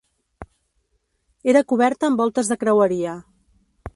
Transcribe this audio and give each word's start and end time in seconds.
Era 1.53 1.63
coberta 1.73 2.09
amb 2.09 2.21
voltes 2.23 2.51
de 2.53 2.59
creueria. 2.65 3.17